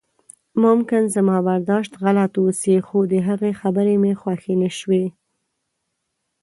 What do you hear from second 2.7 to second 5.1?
خو د هغې خبرې مې خوښې نشوې.